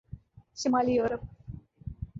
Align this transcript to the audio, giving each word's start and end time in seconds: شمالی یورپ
شمالی 0.59 0.93
یورپ 0.93 1.21